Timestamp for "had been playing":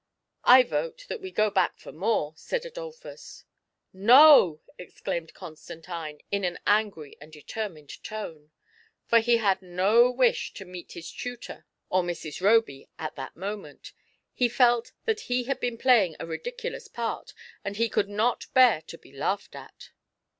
15.43-16.15